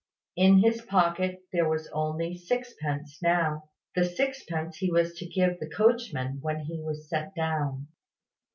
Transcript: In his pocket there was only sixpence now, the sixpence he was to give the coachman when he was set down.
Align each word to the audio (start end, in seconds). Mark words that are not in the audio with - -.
In 0.35 0.63
his 0.63 0.81
pocket 0.81 1.43
there 1.53 1.69
was 1.69 1.87
only 1.93 2.35
sixpence 2.35 3.19
now, 3.21 3.69
the 3.93 4.03
sixpence 4.03 4.77
he 4.77 4.91
was 4.91 5.13
to 5.19 5.27
give 5.27 5.59
the 5.59 5.69
coachman 5.69 6.39
when 6.41 6.61
he 6.61 6.79
was 6.81 7.07
set 7.07 7.35
down. 7.35 7.87